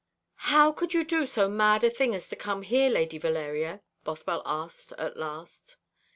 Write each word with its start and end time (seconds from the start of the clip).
"How 0.49 0.71
could 0.71 0.95
you 0.95 1.03
do 1.03 1.27
so 1.27 1.47
mad 1.47 1.83
a 1.83 1.89
thing 1.91 2.15
as 2.15 2.27
to 2.29 2.35
come 2.35 2.63
here, 2.63 2.89
Lady 2.89 3.19
Valeria?" 3.19 3.83
Bothwell 4.03 4.41
asked, 4.47 4.93
at 4.93 5.15
last. 5.15 5.77